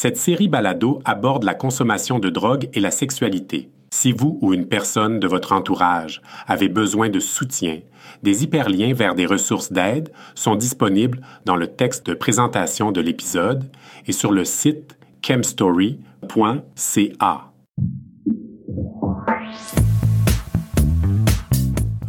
Cette 0.00 0.16
série 0.16 0.46
balado 0.46 1.02
aborde 1.04 1.42
la 1.42 1.54
consommation 1.54 2.20
de 2.20 2.30
drogue 2.30 2.68
et 2.72 2.78
la 2.78 2.92
sexualité. 2.92 3.68
Si 3.92 4.12
vous 4.12 4.38
ou 4.42 4.54
une 4.54 4.68
personne 4.68 5.18
de 5.18 5.26
votre 5.26 5.50
entourage 5.50 6.22
avez 6.46 6.68
besoin 6.68 7.08
de 7.08 7.18
soutien, 7.18 7.80
des 8.22 8.44
hyperliens 8.44 8.94
vers 8.94 9.16
des 9.16 9.26
ressources 9.26 9.72
d'aide 9.72 10.12
sont 10.36 10.54
disponibles 10.54 11.20
dans 11.46 11.56
le 11.56 11.66
texte 11.66 12.06
de 12.06 12.14
présentation 12.14 12.92
de 12.92 13.00
l'épisode 13.00 13.64
et 14.06 14.12
sur 14.12 14.30
le 14.30 14.44
site 14.44 14.96
chemstory.ca. 15.20 15.98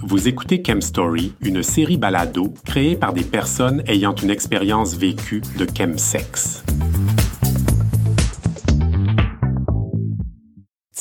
Vous 0.04 0.28
écoutez 0.28 0.62
Chemstory, 0.64 1.34
une 1.42 1.64
série 1.64 1.98
balado 1.98 2.54
créée 2.66 2.96
par 2.96 3.14
des 3.14 3.24
personnes 3.24 3.82
ayant 3.88 4.14
une 4.14 4.30
expérience 4.30 4.96
vécue 4.96 5.42
de 5.58 5.66
chemsex. 5.76 6.64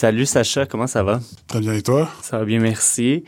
Salut 0.01 0.27
Sacha, 0.27 0.65
comment 0.65 0.87
ça 0.87 1.03
va? 1.03 1.19
Très 1.49 1.59
bien 1.59 1.73
et 1.73 1.83
toi? 1.83 2.09
Ça 2.23 2.39
va 2.39 2.45
bien, 2.45 2.61
merci. 2.61 3.25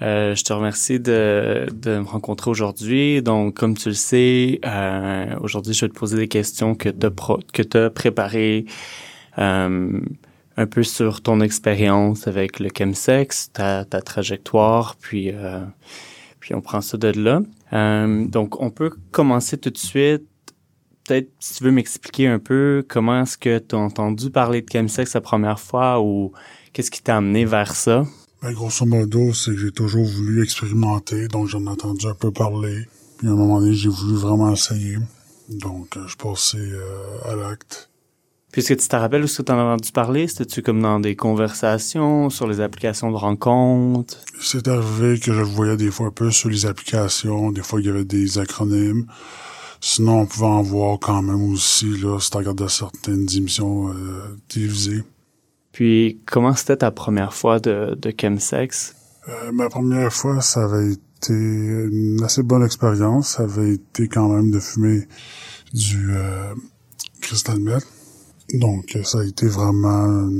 Euh, 0.00 0.34
je 0.34 0.42
te 0.42 0.54
remercie 0.54 0.98
de, 0.98 1.66
de 1.70 1.98
me 1.98 2.06
rencontrer 2.06 2.50
aujourd'hui. 2.50 3.20
Donc, 3.20 3.52
comme 3.52 3.76
tu 3.76 3.90
le 3.90 3.94
sais, 3.94 4.58
euh, 4.64 5.36
aujourd'hui, 5.42 5.74
je 5.74 5.84
vais 5.84 5.90
te 5.90 5.98
poser 5.98 6.16
des 6.16 6.28
questions 6.28 6.76
que 6.76 6.88
tu 6.88 7.76
as, 7.76 7.90
préparées 7.90 8.64
euh, 9.36 10.00
un 10.56 10.66
peu 10.66 10.82
sur 10.82 11.20
ton 11.20 11.42
expérience 11.42 12.26
avec 12.26 12.58
le 12.58 12.70
chemsex, 12.74 13.52
ta, 13.52 13.84
ta 13.84 14.00
trajectoire, 14.00 14.96
puis, 14.98 15.30
euh, 15.30 15.60
puis 16.40 16.54
on 16.54 16.62
prend 16.62 16.80
ça 16.80 16.96
de 16.96 17.08
là. 17.20 17.42
Euh, 17.74 18.24
donc, 18.24 18.62
on 18.62 18.70
peut 18.70 18.92
commencer 19.10 19.58
tout 19.58 19.68
de 19.68 19.76
suite 19.76 20.24
peut-être 21.04 21.30
si 21.38 21.54
tu 21.54 21.64
veux 21.64 21.70
m'expliquer 21.70 22.28
un 22.28 22.38
peu 22.38 22.84
comment 22.88 23.22
est-ce 23.22 23.38
que 23.38 23.58
tu 23.58 23.74
as 23.74 23.78
entendu 23.78 24.30
parler 24.30 24.62
de 24.62 24.70
chemsex 24.70 25.14
la 25.14 25.20
première 25.20 25.60
fois 25.60 26.00
ou 26.00 26.32
qu'est-ce 26.72 26.90
qui 26.90 27.02
t'a 27.02 27.18
amené 27.18 27.44
vers 27.44 27.74
ça? 27.74 28.04
Ben, 28.42 28.52
grosso 28.52 28.84
modo, 28.84 29.32
c'est 29.32 29.52
que 29.52 29.56
j'ai 29.56 29.72
toujours 29.72 30.04
voulu 30.04 30.42
expérimenter, 30.42 31.28
donc 31.28 31.48
j'en 31.48 31.64
ai 31.64 31.68
entendu 31.68 32.06
un 32.06 32.14
peu 32.14 32.30
parler. 32.30 32.86
Puis 33.18 33.28
à 33.28 33.30
un 33.30 33.34
moment 33.34 33.60
donné, 33.60 33.74
j'ai 33.74 33.88
voulu 33.88 34.16
vraiment 34.16 34.52
essayer. 34.52 34.98
Donc, 35.48 35.96
euh, 35.96 36.06
je 36.06 36.16
passais 36.16 36.58
euh, 36.58 37.30
à 37.30 37.36
l'acte. 37.36 37.90
Puisque 38.52 38.76
tu 38.76 38.86
te 38.86 38.96
rappelles 38.96 39.24
où 39.24 39.26
tu 39.26 39.42
en 39.50 39.58
as 39.58 39.62
entendu 39.62 39.90
parler? 39.92 40.28
C'était-tu 40.28 40.62
comme 40.62 40.80
dans 40.80 41.00
des 41.00 41.16
conversations, 41.16 42.30
sur 42.30 42.46
les 42.46 42.60
applications 42.60 43.10
de 43.10 43.16
rencontres? 43.16 44.18
C'est 44.40 44.68
arrivé 44.68 45.18
que 45.18 45.32
je 45.32 45.40
le 45.40 45.46
voyais 45.46 45.76
des 45.76 45.90
fois 45.90 46.06
un 46.06 46.10
peu 46.10 46.30
sur 46.30 46.50
les 46.50 46.64
applications, 46.64 47.50
des 47.50 47.62
fois 47.62 47.80
il 47.80 47.86
y 47.86 47.88
avait 47.88 48.04
des 48.04 48.38
acronymes. 48.38 49.06
Sinon, 49.86 50.20
on 50.20 50.26
pouvait 50.26 50.46
en 50.46 50.62
voir 50.62 50.98
quand 50.98 51.20
même 51.20 51.52
aussi, 51.52 51.98
là, 51.98 52.18
si 52.18 52.30
tu 52.30 52.38
regardais 52.38 52.70
certaines 52.70 53.26
émissions 53.36 53.90
euh, 53.90 54.34
télévisées. 54.48 55.02
Puis, 55.72 56.22
comment 56.24 56.54
c'était 56.54 56.78
ta 56.78 56.90
première 56.90 57.34
fois 57.34 57.60
de, 57.60 57.94
de 57.94 58.14
chemsex? 58.18 58.96
Euh, 59.28 59.52
ma 59.52 59.68
première 59.68 60.10
fois, 60.10 60.40
ça 60.40 60.64
avait 60.64 60.92
été 60.92 61.34
une 61.34 62.18
assez 62.24 62.42
bonne 62.42 62.64
expérience. 62.64 63.32
Ça 63.36 63.42
avait 63.42 63.74
été 63.74 64.08
quand 64.08 64.30
même 64.30 64.50
de 64.50 64.58
fumer 64.58 65.06
du 65.74 66.12
euh, 66.14 66.54
crystal 67.20 67.60
meth. 67.60 67.86
Donc, 68.54 68.98
ça 69.04 69.18
a 69.18 69.24
été 69.24 69.48
vraiment 69.48 70.30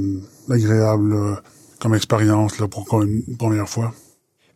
agréable 0.48 1.42
comme 1.80 1.94
expérience 1.94 2.58
là, 2.60 2.66
pour 2.66 3.02
une 3.02 3.36
première 3.36 3.68
fois. 3.68 3.92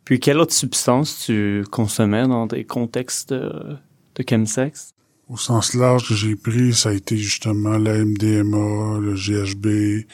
Puis, 0.05 0.19
quelle 0.19 0.39
autre 0.39 0.55
substance 0.55 1.25
tu 1.27 1.63
consommais 1.71 2.27
dans 2.27 2.47
des 2.47 2.65
contextes 2.65 3.35
de 4.19 4.25
chemsex? 4.29 4.93
Au 5.29 5.37
sens 5.37 5.75
large 5.75 6.09
que 6.09 6.15
j'ai 6.15 6.37
pris, 6.37 6.73
ça 6.73 6.89
a 6.89 6.93
été 6.93 7.17
justement 7.17 7.77
la 7.77 8.03
MDMA, 8.03 8.99
le 8.99 9.15
GHB, 9.15 10.07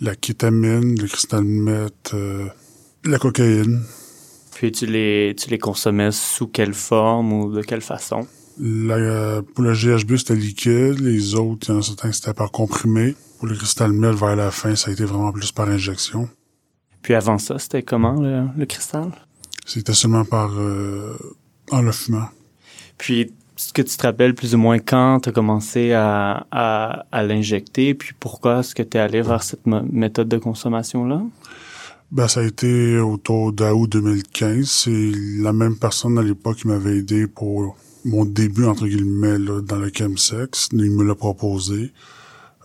la 0.00 0.16
kétamine, 0.16 1.00
le 1.00 1.06
cristal 1.06 1.44
meth, 1.44 2.12
euh, 2.14 2.46
la 3.04 3.18
cocaïne. 3.18 3.82
Puis 4.54 4.72
tu 4.72 4.86
les, 4.86 5.34
tu 5.38 5.50
les 5.50 5.58
consommais 5.58 6.10
sous 6.10 6.48
quelle 6.48 6.74
forme 6.74 7.32
ou 7.32 7.52
de 7.52 7.62
quelle 7.62 7.80
façon? 7.80 8.26
La, 8.58 9.42
pour 9.54 9.62
le 9.62 9.74
GHB, 9.74 10.16
c'était 10.16 10.34
liquide. 10.34 10.98
Les 10.98 11.34
autres, 11.34 11.68
il 11.68 11.72
y 11.72 11.76
en 11.76 11.80
a 11.80 11.82
certains 11.82 12.10
c'était 12.10 12.34
par 12.34 12.50
comprimé. 12.50 13.14
Pour 13.38 13.46
le 13.46 13.54
cristal 13.54 13.92
meth, 13.92 14.16
vers 14.16 14.34
la 14.34 14.50
fin, 14.50 14.74
ça 14.74 14.90
a 14.90 14.92
été 14.94 15.04
vraiment 15.04 15.30
plus 15.30 15.52
par 15.52 15.68
injection. 15.68 16.28
Puis 17.02 17.14
avant 17.14 17.38
ça, 17.38 17.58
c'était 17.58 17.82
comment, 17.82 18.14
le, 18.14 18.66
cristal? 18.66 19.12
C'était 19.64 19.94
seulement 19.94 20.24
par... 20.24 20.58
Euh, 20.58 21.16
en 21.70 21.82
le 21.82 21.92
fumant. 21.92 22.28
Puis 22.98 23.32
est-ce 23.56 23.72
que 23.72 23.82
tu 23.82 23.96
te 23.96 24.02
rappelles 24.02 24.34
plus 24.34 24.54
ou 24.54 24.58
moins 24.58 24.78
quand 24.78 25.20
tu 25.20 25.30
as 25.30 25.32
commencé 25.32 25.92
à, 25.92 26.46
à, 26.50 27.06
à 27.10 27.22
l'injecter, 27.22 27.94
puis 27.94 28.12
pourquoi 28.18 28.60
est-ce 28.60 28.74
que 28.74 28.82
tu 28.82 28.98
es 28.98 29.00
allé 29.00 29.22
vers 29.22 29.42
cette 29.42 29.66
méthode 29.66 30.28
de 30.28 30.38
consommation-là? 30.38 31.22
Ben, 32.12 32.28
ça 32.28 32.40
a 32.40 32.44
été 32.44 32.98
autour 32.98 33.52
d'août 33.52 33.90
2015. 33.90 34.68
C'est 34.68 35.12
la 35.38 35.52
même 35.52 35.76
personne 35.76 36.18
à 36.18 36.22
l'époque 36.22 36.58
qui 36.58 36.68
m'avait 36.68 36.98
aidé 36.98 37.26
pour 37.26 37.76
mon 38.04 38.24
début, 38.24 38.66
entre 38.66 38.86
guillemets, 38.86 39.38
là, 39.38 39.60
dans 39.60 39.76
le 39.76 39.90
chemsex. 39.92 40.68
Il 40.72 40.90
me 40.92 41.04
l'a 41.04 41.14
proposé. 41.14 41.92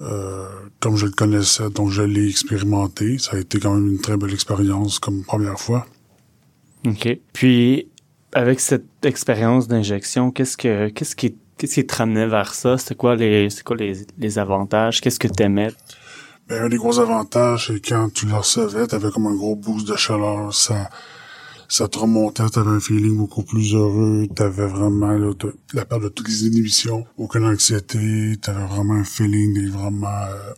Euh, 0.01 0.47
comme 0.79 0.95
je 0.95 1.05
le 1.05 1.11
connaissais, 1.11 1.69
donc 1.69 1.89
je 1.89 2.01
l'ai 2.01 2.27
expérimenté. 2.27 3.17
Ça 3.17 3.37
a 3.37 3.39
été 3.39 3.59
quand 3.59 3.75
même 3.75 3.87
une 3.87 4.01
très 4.01 4.17
belle 4.17 4.33
expérience 4.33 4.99
comme 4.99 5.23
première 5.23 5.59
fois. 5.59 5.85
OK. 6.85 7.19
Puis, 7.33 7.87
avec 8.33 8.59
cette 8.59 9.05
expérience 9.05 9.67
d'injection, 9.67 10.31
qu'est-ce 10.31 10.57
que 10.57 10.89
qu'est-ce 10.89 11.15
qui 11.15 11.35
qu'est-ce 11.57 11.75
qui 11.75 11.85
te 11.85 11.95
ramenait 11.95 12.27
vers 12.27 12.53
ça? 12.53 12.77
C'est 12.77 12.95
quoi 12.95 13.15
les 13.15 13.49
c'est 13.49 13.63
quoi 13.63 13.75
les, 13.77 13.93
les 14.17 14.39
avantages? 14.39 15.01
Qu'est-ce 15.01 15.19
que 15.19 15.27
t'aimais? 15.27 15.71
Ben 16.47 16.63
un 16.63 16.69
des 16.69 16.77
gros 16.77 16.99
avantages, 16.99 17.67
c'est 17.67 17.79
quand 17.79 18.11
tu 18.13 18.25
le 18.25 18.35
recevais, 18.35 18.87
t'avais 18.87 19.11
comme 19.11 19.27
un 19.27 19.35
gros 19.35 19.55
boost 19.55 19.87
de 19.87 19.95
chaleur, 19.95 20.53
ça 20.53 20.89
ça 21.67 21.87
te 21.87 21.99
remontait, 21.99 22.49
t'avais 22.49 22.71
un 22.71 22.81
feeling 22.81 23.15
beaucoup 23.15 23.43
plus 23.43 23.73
heureux, 23.73 24.27
t'avais 24.35 24.67
vraiment 24.67 25.17
la 25.73 25.85
perte 25.85 26.03
de 26.03 26.09
toutes 26.09 26.27
les 26.27 26.45
inhibitions, 26.47 27.05
aucune 27.17 27.45
anxiété, 27.45 28.35
t'avais 28.41 28.65
vraiment 28.65 28.95
un 28.95 29.05
feeling 29.05 29.69
vraiment 29.69 30.07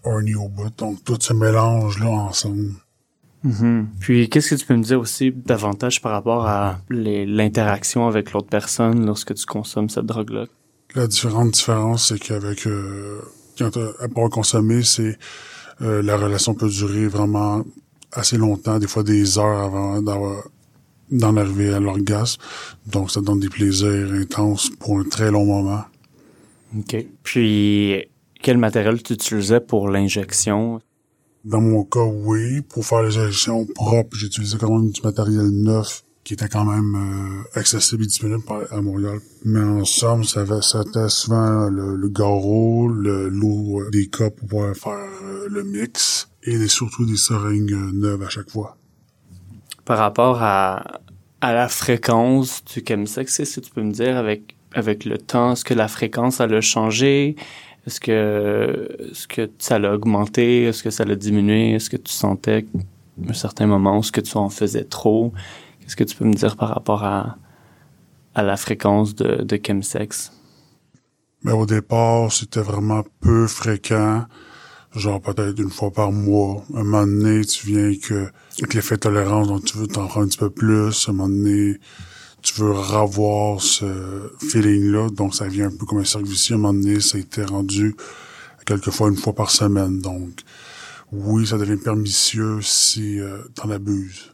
euh, 0.05 0.35
au 0.40 0.50
bout. 0.50 0.75
Donc 0.75 1.03
tout 1.03 1.17
ce 1.19 1.34
mélange 1.34 2.00
là 2.00 2.09
ensemble 2.09 2.72
Mm-hmm. 3.45 3.85
Puis, 3.99 4.29
qu'est-ce 4.29 4.51
que 4.51 4.55
tu 4.55 4.65
peux 4.65 4.75
me 4.75 4.83
dire 4.83 4.99
aussi 4.99 5.31
davantage 5.31 6.01
par 6.01 6.13
rapport 6.13 6.47
à 6.47 6.79
l'interaction 6.89 8.07
avec 8.07 8.31
l'autre 8.31 8.47
personne 8.47 9.05
lorsque 9.05 9.33
tu 9.33 9.45
consommes 9.45 9.89
cette 9.89 10.05
drogue-là? 10.05 10.45
La 10.95 11.07
différente 11.07 11.51
différence, 11.51 12.09
c'est 12.09 12.19
qu'avec 12.19 12.67
euh, 12.67 13.19
quand 13.57 13.77
à 13.77 14.07
part 14.07 14.29
consommer, 14.29 14.83
c'est 14.83 15.17
euh, 15.81 16.01
la 16.01 16.17
relation 16.17 16.53
peut 16.53 16.69
durer 16.69 17.07
vraiment 17.07 17.63
assez 18.11 18.37
longtemps, 18.37 18.79
des 18.79 18.87
fois 18.87 19.03
des 19.03 19.37
heures 19.39 19.59
avant 19.59 20.01
d'en 21.11 21.37
arriver 21.37 21.73
à 21.73 21.79
l'orgasme. 21.79 22.41
Donc, 22.85 23.11
ça 23.11 23.21
donne 23.21 23.39
des 23.39 23.49
plaisirs 23.49 24.11
intenses 24.13 24.69
pour 24.79 24.99
un 24.99 25.03
très 25.03 25.31
long 25.31 25.45
moment. 25.45 25.83
OK. 26.77 26.95
Puis, 27.23 28.05
quel 28.41 28.57
matériel 28.57 29.01
tu 29.01 29.13
utilisais 29.13 29.59
pour 29.59 29.89
l'injection? 29.89 30.79
Dans 31.43 31.61
mon 31.61 31.83
cas, 31.83 32.03
oui. 32.03 32.61
Pour 32.61 32.85
faire 32.85 33.03
les 33.03 33.17
injections 33.17 33.65
propres, 33.65 34.15
j'ai 34.17 34.27
utilisé 34.27 34.57
quand 34.57 34.71
même 34.71 34.91
du 34.91 35.01
matériel 35.01 35.49
neuf 35.49 36.03
qui 36.23 36.35
était 36.35 36.47
quand 36.47 36.63
même 36.63 36.95
euh, 36.95 37.59
accessible 37.59 38.03
et 38.03 38.07
disponible 38.07 38.41
à 38.71 38.81
Montréal. 38.81 39.19
Mais 39.43 39.59
en 39.59 39.83
somme, 39.83 40.23
ça, 40.23 40.41
avait, 40.41 40.61
c'était 40.61 41.09
souvent 41.09 41.67
le, 41.69 41.97
le 41.97 42.09
garrot, 42.09 42.87
le 42.87 43.27
l'eau 43.27 43.81
euh, 43.81 43.89
des 43.91 44.07
cas 44.07 44.29
pour 44.29 44.47
pouvoir 44.47 44.75
faire 44.75 44.93
euh, 44.93 45.47
le 45.49 45.63
mix 45.63 46.29
et 46.43 46.67
surtout 46.67 47.05
des 47.05 47.17
seringues 47.17 47.75
neuves 47.93 48.23
à 48.23 48.29
chaque 48.29 48.49
fois. 48.49 48.77
Par 49.83 49.97
rapport 49.97 50.41
à, 50.41 51.01
à 51.41 51.53
la 51.53 51.67
fréquence 51.67 52.63
du 52.63 52.81
chemsex, 52.87 53.43
si 53.43 53.61
tu 53.61 53.69
peux 53.69 53.83
me 53.83 53.91
dire 53.91 54.15
avec 54.15 54.55
avec 54.75 55.05
le 55.05 55.17
temps, 55.17 55.53
est-ce 55.53 55.65
que 55.65 55.73
la 55.73 55.87
fréquence 55.87 56.39
elle 56.39 56.53
a 56.55 56.61
changé? 56.61 57.35
Est-ce 57.85 57.99
que, 57.99 58.97
est-ce 59.11 59.27
que 59.27 59.49
ça 59.59 59.77
l'a 59.77 59.94
augmenté? 59.94 60.63
Est-ce 60.63 60.84
que 60.84 60.90
ça 60.90 61.03
l'a 61.03 61.16
diminué? 61.16 61.73
Est-ce 61.73 61.90
que 61.90 61.97
tu 61.97 62.13
sentais 62.13 62.66
un 63.28 63.34
certain 63.34 63.67
moment 63.67 63.97
où 63.97 64.03
ce 64.03 64.11
que 64.11 64.22
tu 64.22 64.37
en 64.37 64.49
faisais 64.49 64.85
trop? 64.85 65.34
Qu'est-ce 65.81 65.96
que 65.96 66.05
tu 66.05 66.16
peux 66.16 66.25
me 66.25 66.34
dire 66.34 66.55
par 66.55 66.69
rapport 66.69 67.03
à, 67.03 67.37
à 68.35 68.43
la 68.43 68.55
fréquence 68.55 69.16
de, 69.16 69.43
de 69.43 69.59
chemsex? 69.66 70.31
Mais 71.43 71.52
ben, 71.52 71.58
au 71.58 71.66
départ, 71.66 72.31
c'était 72.31 72.61
vraiment 72.61 73.03
peu 73.19 73.47
fréquent. 73.47 74.25
Genre 74.96 75.19
peut-être 75.19 75.59
une 75.59 75.69
fois 75.72 75.91
par 75.91 76.11
mois. 76.11 76.63
Un 76.73 76.84
moment 76.84 77.05
donné, 77.05 77.43
tu 77.43 77.67
viens 77.67 77.91
que, 77.99 78.29
avec 78.59 78.73
l'effet 78.75 78.97
tolérance, 78.97 79.47
donc 79.49 79.66
tu 79.66 79.78
veux 79.78 79.87
t'en 79.87 80.08
prendre 80.08 80.25
un 80.25 80.29
petit 80.29 80.37
peu 80.37 80.49
plus. 80.49 81.09
Un 81.09 81.13
moment 81.13 81.28
donné, 81.28 81.79
tu 82.43 82.59
veux 82.59 82.72
revoir 82.72 83.61
ce 83.61 84.29
feeling-là, 84.49 85.09
donc 85.09 85.34
ça 85.34 85.47
vient 85.47 85.67
un 85.67 85.75
peu 85.75 85.85
comme 85.85 85.99
un 85.99 86.03
cercle 86.03 86.28
vicieux. 86.28 86.55
À 86.55 86.57
un 86.57 86.61
moment 86.61 86.73
donné, 86.73 86.99
ça 86.99 87.17
a 87.17 87.22
été 87.22 87.43
rendu 87.43 87.95
quelquefois 88.66 89.07
une 89.09 89.16
fois 89.16 89.34
par 89.34 89.49
semaine. 89.49 89.99
Donc, 89.99 90.41
oui, 91.11 91.47
ça 91.47 91.57
devient 91.57 91.78
permissieux 91.81 92.59
si 92.61 93.19
euh, 93.19 93.40
t'en 93.55 93.69
abuses. 93.69 94.34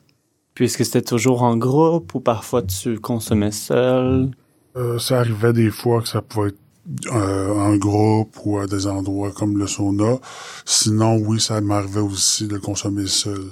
Puis, 0.56 0.66
est-ce 0.66 0.78
que 0.78 0.84
c'était 0.84 1.04
toujours 1.04 1.44
en 1.44 1.56
groupe 1.56 2.16
ou 2.16 2.20
parfois 2.20 2.64
tu 2.64 3.00
consommais 3.00 3.52
seul? 3.52 4.32
Euh, 4.76 4.98
ça 4.98 5.20
arrivait 5.20 5.54
des 5.54 5.70
fois 5.70 6.02
que 6.02 6.08
ça 6.08 6.22
pouvait 6.22 6.50
être 6.50 6.60
euh, 7.14 7.54
en 7.54 7.76
groupe 7.76 8.36
ou 8.44 8.58
à 8.58 8.66
des 8.66 8.88
endroits 8.88 9.32
comme 9.32 9.58
le 9.58 9.68
sauna. 9.68 10.18
Sinon, 10.66 11.18
oui, 11.18 11.40
ça 11.40 11.62
m'arrivait 11.62 12.00
aussi 12.00 12.48
de 12.48 12.58
consommer 12.58 13.06
seul. 13.06 13.46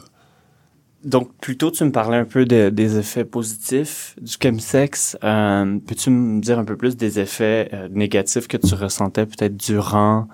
Donc, 1.03 1.31
plutôt, 1.39 1.71
tu 1.71 1.83
me 1.83 1.91
parlais 1.91 2.17
un 2.17 2.25
peu 2.25 2.45
de, 2.45 2.69
des 2.69 2.97
effets 2.97 3.23
positifs 3.23 4.15
du 4.19 4.33
chemsex. 4.41 5.17
Euh, 5.23 5.77
Peux-tu 5.85 6.09
me 6.09 6.41
dire 6.41 6.59
un 6.59 6.65
peu 6.65 6.75
plus 6.75 6.97
des 6.97 7.19
effets 7.19 7.69
euh, 7.73 7.87
négatifs 7.89 8.47
que 8.47 8.57
tu 8.57 8.73
ressentais 8.73 9.25
peut-être 9.25 9.55
durant 9.55 10.27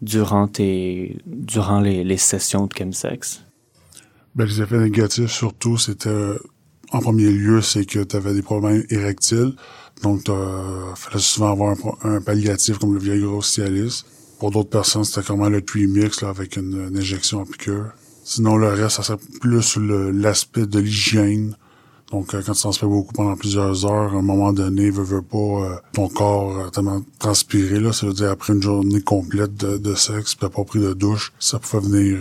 durant 0.00 0.48
les, 0.56 2.16
sessions 2.16 2.66
de 2.66 2.72
chemsex? 2.76 3.42
Ben, 4.34 4.44
les 4.44 4.60
effets 4.62 4.78
négatifs, 4.78 5.30
surtout, 5.30 5.76
c'était 5.76 6.34
en 6.90 7.00
premier 7.00 7.30
lieu, 7.30 7.60
c'est 7.60 7.84
que 7.84 8.00
tu 8.00 8.16
avais 8.16 8.32
des 8.32 8.42
problèmes 8.42 8.84
érectiles. 8.90 9.54
Donc, 10.02 10.22
il 10.28 10.96
fallait 10.96 11.18
souvent 11.18 11.52
avoir 11.52 11.76
un, 12.04 12.20
palliatif 12.20 12.78
comme 12.78 12.94
le 12.94 13.00
Viagra 13.00 13.42
Cialis. 13.42 14.04
Pour 14.38 14.52
d'autres 14.52 14.70
personnes, 14.70 15.04
c'était 15.04 15.26
comment 15.26 15.48
le 15.48 15.60
Twimix 15.60 16.22
là, 16.22 16.28
avec 16.28 16.56
une, 16.56 16.96
injection 16.96 17.40
en 17.40 17.44
piqûre. 17.44 17.90
Sinon, 18.30 18.58
le 18.58 18.68
reste, 18.68 18.96
ça 18.96 19.02
serait 19.02 19.18
plus 19.40 19.78
l'aspect 19.78 20.66
de 20.66 20.80
l'hygiène. 20.80 21.56
Donc, 22.12 22.34
euh, 22.34 22.42
quand 22.44 22.52
tu 22.52 22.60
transpires 22.60 22.90
beaucoup 22.90 23.14
pendant 23.14 23.34
plusieurs 23.36 23.86
heures, 23.86 24.12
à 24.12 24.18
un 24.18 24.22
moment 24.22 24.52
donné, 24.52 24.90
veux, 24.90 25.02
veux 25.02 25.22
pas, 25.22 25.38
euh, 25.38 25.76
ton 25.94 26.08
corps 26.10 26.58
euh, 26.58 26.68
tellement 26.68 27.00
transpiré, 27.18 27.80
là, 27.80 27.94
ça 27.94 28.06
veut 28.06 28.12
dire 28.12 28.30
après 28.30 28.52
une 28.52 28.62
journée 28.62 29.00
complète 29.00 29.54
de, 29.54 29.78
de 29.78 29.94
sexe, 29.94 30.34
puis 30.34 30.46
pas 30.46 30.64
pris 30.64 30.78
de 30.78 30.92
douche, 30.92 31.32
ça 31.38 31.58
pouvait 31.58 31.82
venir 31.88 32.18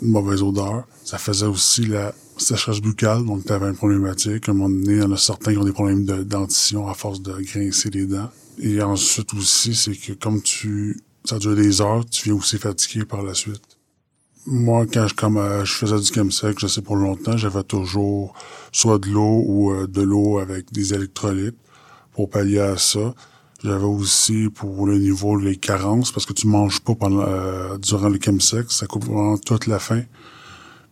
une 0.00 0.12
mauvaise 0.12 0.44
odeur. 0.44 0.84
Ça 1.04 1.18
faisait 1.18 1.46
aussi 1.46 1.86
la 1.86 2.14
sécheresse 2.36 2.80
buccale, 2.80 3.26
donc 3.26 3.44
tu 3.44 3.52
avais 3.52 3.66
une 3.66 3.74
problématique. 3.74 4.48
À 4.48 4.52
un 4.52 4.54
moment 4.54 4.70
donné, 4.70 4.98
il 4.98 5.02
y 5.02 5.02
en 5.02 5.10
a 5.10 5.16
certains 5.16 5.50
qui 5.50 5.58
ont 5.58 5.64
des 5.64 5.72
problèmes 5.72 6.04
de 6.04 6.22
dentition 6.22 6.86
à 6.86 6.94
force 6.94 7.20
de 7.20 7.32
grincer 7.32 7.90
les 7.90 8.06
dents. 8.06 8.30
Et 8.60 8.80
ensuite 8.80 9.34
aussi, 9.34 9.74
c'est 9.74 9.96
que 9.96 10.12
comme 10.12 10.40
tu 10.40 11.00
ça 11.24 11.40
dure 11.40 11.56
des 11.56 11.80
heures, 11.80 12.06
tu 12.08 12.28
viens 12.28 12.38
aussi 12.38 12.58
fatigué 12.58 13.04
par 13.04 13.24
la 13.24 13.34
suite. 13.34 13.77
Moi, 14.50 14.86
quand 14.86 15.06
je, 15.06 15.14
comme, 15.14 15.36
euh, 15.36 15.64
je 15.64 15.74
faisais 15.74 15.98
du 15.98 16.06
chemsec, 16.06 16.58
je 16.58 16.66
sais 16.66 16.80
pour 16.80 16.96
longtemps, 16.96 17.36
j'avais 17.36 17.62
toujours 17.64 18.32
soit 18.72 18.98
de 18.98 19.10
l'eau 19.10 19.42
ou 19.46 19.72
euh, 19.72 19.86
de 19.86 20.00
l'eau 20.00 20.38
avec 20.38 20.72
des 20.72 20.94
électrolytes 20.94 21.58
pour 22.12 22.30
pallier 22.30 22.60
à 22.60 22.78
ça. 22.78 23.14
J'avais 23.62 23.84
aussi 23.84 24.48
pour 24.48 24.86
le 24.86 24.98
niveau 24.98 25.38
des 25.38 25.56
carences, 25.56 26.12
parce 26.12 26.24
que 26.24 26.32
tu 26.32 26.46
manges 26.46 26.80
pas 26.80 26.94
pendant 26.94 27.20
euh, 27.20 27.76
durant 27.76 28.08
le 28.08 28.18
chemsec, 28.18 28.70
ça 28.70 28.86
coupe 28.86 29.04
vraiment 29.04 29.36
toute 29.36 29.66
la 29.66 29.78
faim 29.78 30.02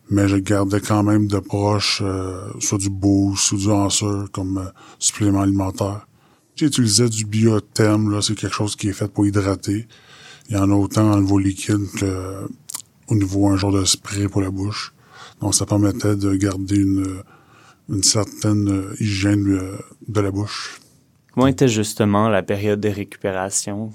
mais 0.09 0.27
je 0.27 0.37
gardais 0.37 0.79
quand 0.79 1.03
même 1.03 1.27
de 1.27 1.39
proche 1.39 2.01
euh, 2.03 2.49
soit 2.59 2.77
du 2.77 2.89
boost 2.89 3.51
ou 3.51 3.57
du 3.57 3.69
answer 3.69 4.25
comme 4.31 4.57
euh, 4.57 4.69
supplément 4.99 5.41
alimentaire. 5.41 6.07
J'utilisais 6.55 7.09
du 7.09 7.25
biotherme, 7.25 8.11
là, 8.11 8.21
c'est 8.21 8.35
quelque 8.35 8.55
chose 8.55 8.75
qui 8.75 8.89
est 8.89 8.93
fait 8.93 9.11
pour 9.11 9.27
hydrater. 9.27 9.87
Il 10.49 10.55
y 10.55 10.59
en 10.59 10.71
a 10.71 10.73
autant 10.73 11.11
au 11.11 11.19
niveau 11.19 11.37
liquide 11.37 11.87
que 11.99 12.47
au 13.07 13.15
niveau 13.15 13.47
un 13.47 13.57
genre 13.57 13.71
de 13.71 13.85
spray 13.85 14.27
pour 14.27 14.41
la 14.41 14.51
bouche. 14.51 14.93
Donc 15.41 15.55
ça 15.55 15.65
permettait 15.65 16.15
de 16.15 16.35
garder 16.35 16.77
une, 16.77 17.21
une 17.89 18.03
certaine 18.03 18.69
euh, 18.69 18.95
hygiène 18.99 19.59
de 20.07 20.21
la 20.21 20.31
bouche. 20.31 20.79
Comment 21.33 21.47
était 21.47 21.67
justement 21.67 22.29
la 22.29 22.43
période 22.43 22.79
de 22.79 22.89
récupération? 22.89 23.91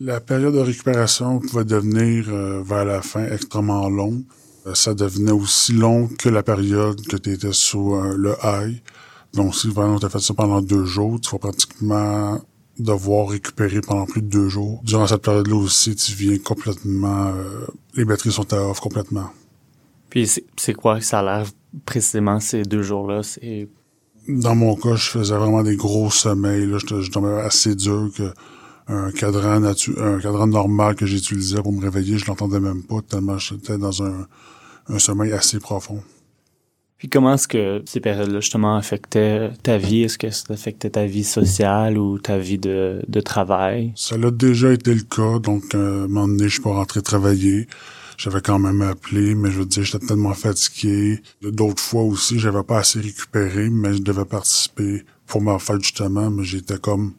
La 0.00 0.20
période 0.20 0.54
de 0.54 0.60
récupération 0.60 1.38
pouvait 1.38 1.64
devenir 1.64 2.24
vers 2.64 2.84
la 2.84 3.02
fin 3.02 3.24
extrêmement 3.26 3.88
longue. 3.88 4.24
Euh, 4.66 4.74
ça 4.74 4.94
devenait 4.94 5.32
aussi 5.32 5.72
long 5.72 6.08
que 6.08 6.28
la 6.28 6.42
période 6.42 7.00
que 7.06 7.16
tu 7.16 7.32
étais 7.32 7.52
sous 7.52 7.94
euh, 7.94 8.14
le 8.16 8.34
high. 8.42 8.80
Donc, 9.34 9.54
si 9.54 9.68
vraiment 9.68 9.98
tu 9.98 10.06
as 10.06 10.08
fait 10.08 10.20
ça 10.20 10.34
pendant 10.34 10.60
deux 10.60 10.84
jours, 10.84 11.20
tu 11.20 11.30
vas 11.30 11.38
pratiquement 11.38 12.40
devoir 12.78 13.28
récupérer 13.28 13.80
pendant 13.80 14.06
plus 14.06 14.22
de 14.22 14.28
deux 14.28 14.48
jours. 14.48 14.80
Durant 14.84 15.06
cette 15.06 15.22
période-là 15.22 15.56
aussi, 15.56 15.94
tu 15.94 16.12
viens 16.12 16.38
complètement... 16.38 17.28
Euh, 17.28 17.66
les 17.94 18.04
batteries 18.04 18.32
sont 18.32 18.52
à 18.52 18.60
off 18.60 18.80
complètement. 18.80 19.30
Puis 20.10 20.30
c'est 20.56 20.74
quoi 20.74 21.00
ça 21.00 21.20
a 21.20 21.22
l'air 21.22 21.50
précisément 21.86 22.40
ces 22.40 22.62
deux 22.62 22.82
jours-là? 22.82 23.22
C'est... 23.22 23.68
Dans 24.28 24.54
mon 24.54 24.76
cas, 24.76 24.94
je 24.94 25.10
faisais 25.10 25.36
vraiment 25.36 25.62
des 25.62 25.76
gros 25.76 26.10
sommeils. 26.10 26.66
Là. 26.66 26.78
Je, 26.78 27.00
je 27.00 27.10
tombais 27.10 27.40
assez 27.40 27.74
dur 27.74 28.10
que 28.16 28.32
un 28.88 29.10
cadran 29.12 29.60
natu 29.60 29.94
un 29.98 30.18
cadran 30.18 30.46
normal 30.46 30.96
que 30.96 31.06
j'utilisais 31.06 31.62
pour 31.62 31.72
me 31.72 31.80
réveiller, 31.80 32.18
je 32.18 32.26
l'entendais 32.26 32.60
même 32.60 32.82
pas 32.82 33.00
tellement 33.00 33.38
j'étais 33.38 33.78
dans 33.78 34.02
un, 34.02 34.26
un 34.88 34.98
sommeil 34.98 35.32
assez 35.32 35.60
profond. 35.60 36.02
Puis 37.02 37.08
comment 37.08 37.34
est-ce 37.34 37.48
que 37.48 37.82
ces 37.84 37.98
périodes-là 37.98 38.38
justement 38.38 38.76
affectaient 38.76 39.50
ta 39.64 39.76
vie? 39.76 40.02
Est-ce 40.02 40.18
que 40.18 40.30
ça 40.30 40.44
affectait 40.50 40.90
ta 40.90 41.04
vie 41.04 41.24
sociale 41.24 41.98
ou 41.98 42.20
ta 42.20 42.38
vie 42.38 42.58
de, 42.58 43.02
de 43.08 43.20
travail? 43.20 43.92
Ça 43.96 44.16
l'a 44.16 44.30
déjà 44.30 44.72
été 44.72 44.94
le 44.94 45.00
cas. 45.00 45.40
Donc, 45.40 45.74
euh, 45.74 46.02
à 46.02 46.04
un 46.04 46.06
moment 46.06 46.28
donné, 46.28 46.44
je 46.44 46.52
suis 46.52 46.62
pas 46.62 46.70
rentré 46.70 47.02
travailler. 47.02 47.66
J'avais 48.18 48.40
quand 48.40 48.60
même 48.60 48.82
appelé, 48.82 49.34
mais 49.34 49.50
je 49.50 49.58
veux 49.58 49.66
dire, 49.66 49.82
j'étais 49.82 50.06
tellement 50.06 50.32
fatigué. 50.32 51.20
D'autres 51.42 51.82
fois 51.82 52.02
aussi, 52.02 52.38
j'avais 52.38 52.62
pas 52.62 52.78
assez 52.78 53.00
récupéré, 53.00 53.68
mais 53.68 53.94
je 53.94 54.02
devais 54.02 54.24
participer 54.24 55.02
pour 55.26 55.42
ma 55.42 55.58
fête 55.58 55.82
justement, 55.82 56.30
mais 56.30 56.44
j'étais 56.44 56.78
comme 56.78 57.14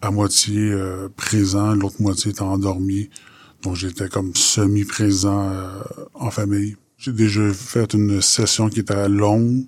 à 0.00 0.10
moitié 0.10 0.72
euh, 0.72 1.08
présent, 1.16 1.76
l'autre 1.76 2.02
moitié 2.02 2.32
était 2.32 2.42
endormi. 2.42 3.08
Donc 3.62 3.76
j'étais 3.76 4.08
comme 4.08 4.34
semi-présent 4.34 5.48
euh, 5.48 5.80
en 6.14 6.32
famille. 6.32 6.74
J'ai 7.02 7.12
déjà 7.12 7.52
fait 7.52 7.94
une 7.94 8.20
session 8.20 8.68
qui 8.68 8.78
était 8.78 9.08
longue, 9.08 9.64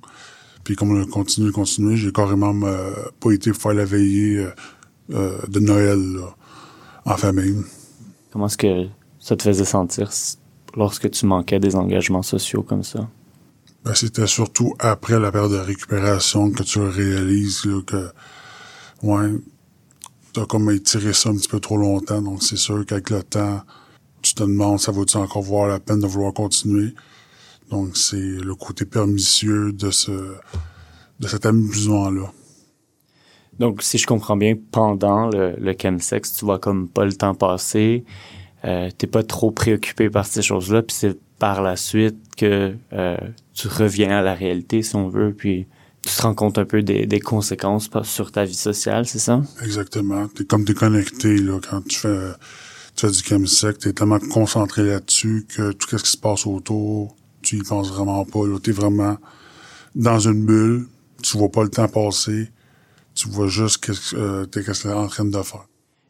puis 0.63 0.77
comme 0.77 0.93
on 0.93 1.03
a 1.03 1.05
continué, 1.05 1.51
continué, 1.51 1.97
j'ai 1.97 2.13
carrément 2.13 2.55
euh, 2.65 2.93
pas 3.19 3.33
été 3.33 3.53
faire 3.53 3.75
la 3.75 3.85
veillée 3.85 4.47
de 5.09 5.59
Noël 5.59 5.99
en 7.05 7.17
famille. 7.17 7.57
Comment 8.31 8.47
est-ce 8.47 8.57
que 8.57 8.87
ça 9.19 9.35
te 9.35 9.43
faisait 9.43 9.65
sentir 9.65 10.11
lorsque 10.77 11.11
tu 11.11 11.27
manquais 11.27 11.59
des 11.59 11.75
engagements 11.75 12.23
sociaux 12.23 12.63
comme 12.63 12.85
ça? 12.85 13.11
Ben, 13.85 13.95
c'était 13.95 14.29
surtout 14.29 14.75
après 14.79 15.19
la 15.19 15.33
période 15.33 15.51
de 15.51 15.57
récupération 15.57 16.53
que 16.53 16.63
tu 16.63 16.79
réalises 16.79 17.63
que 17.85 18.11
ouais, 19.03 19.33
t'as 20.33 20.47
comme 20.47 20.71
étiré 20.71 21.13
ça 21.13 21.31
un 21.31 21.35
petit 21.35 21.49
peu 21.49 21.59
trop 21.59 21.79
longtemps, 21.79 22.23
donc 22.23 22.45
c'est 22.45 22.57
sûr 22.57 22.87
qu'avec 22.87 23.11
le 23.11 23.25
temps, 23.25 23.63
tu 24.23 24.35
te 24.35 24.45
demandes, 24.45 24.79
ça 24.79 24.93
vaut-il 24.93 25.19
encore 25.19 25.43
voir 25.43 25.67
la 25.67 25.81
peine 25.81 25.99
de 25.99 26.07
vouloir 26.07 26.33
continuer? 26.33 26.95
Donc, 27.75 27.97
c'est 27.97 28.17
le 28.17 28.55
côté 28.55 28.85
permissieux 28.85 29.73
de 29.73 29.91
ce, 29.91 30.13
de 31.19 31.27
cet 31.27 31.45
amusement-là. 31.45 32.31
Donc, 33.59 33.83
si 33.83 33.99
je 33.99 34.07
comprends 34.07 34.37
bien, 34.37 34.55
pendant 34.71 35.29
le, 35.29 35.57
le 35.59 35.75
chemsex, 35.77 36.37
tu 36.37 36.45
vois 36.45 36.61
comme 36.61 36.89
pas 36.89 37.05
le 37.05 37.13
temps 37.13 37.35
passer, 37.35 38.05
euh, 38.65 38.91
t'es 38.97 39.09
pas 39.09 39.25
trop 39.25 39.51
préoccupé 39.51 40.09
par 40.09 40.25
ces 40.25 40.41
choses-là, 40.41 40.83
puis 40.83 40.95
c'est 40.97 41.19
par 41.41 41.63
la 41.63 41.75
suite 41.75 42.17
que 42.37 42.77
euh, 42.93 43.17
tu 43.55 43.67
reviens 43.67 44.19
à 44.19 44.23
la 44.23 44.35
réalité, 44.35 44.85
si 44.85 44.95
on 44.95 45.09
veut, 45.09 45.35
puis 45.37 45.67
tu 46.03 46.15
te 46.15 46.23
rends 46.23 46.35
compte 46.35 46.59
un 46.59 46.65
peu 46.67 46.81
des, 46.83 47.07
des 47.07 47.21
conséquences 47.21 47.91
sur 48.05 48.31
ta 48.31 48.45
vie 48.45 48.55
sociale, 48.55 49.05
c'est 49.05 49.19
ça? 49.19 49.43
Exactement. 49.65 50.29
T'es 50.29 50.45
comme 50.45 50.65
déconnecté, 50.65 51.39
là, 51.39 51.59
quand 51.69 51.85
tu 51.85 51.99
fais, 51.99 52.31
tu 52.95 53.05
fais 53.05 53.13
du 53.13 53.19
chemsec, 53.19 53.79
t'es 53.79 53.93
tellement 53.93 54.21
concentré 54.21 54.85
là-dessus 54.85 55.45
que 55.49 55.73
tout 55.73 55.89
ce 55.91 55.97
qui 55.97 56.11
se 56.13 56.17
passe 56.17 56.47
autour, 56.47 57.17
tu 57.45 57.59
y 57.59 57.63
penses 57.63 57.93
vraiment 57.93 58.25
pas, 58.25 58.47
là. 58.47 58.59
T'es 58.63 58.73
vraiment 58.73 59.17
dans 59.95 60.19
une 60.19 60.45
bulle, 60.45 60.87
tu 61.23 61.39
vois 61.39 61.51
pas 61.51 61.63
le 61.63 61.69
temps 61.69 61.89
passer, 61.89 62.51
tu 63.15 63.29
vois 63.29 63.47
juste 63.47 63.85
qu'est-ce 63.85 64.17
euh, 64.17 64.45
t'es 64.47 64.65
qu'est-ce 64.65 64.89
en 64.89 65.07
train 65.07 65.25
de 65.25 65.43
faire. 65.43 65.67